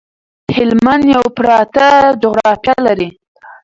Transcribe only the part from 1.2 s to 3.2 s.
پراته جغرافيه لري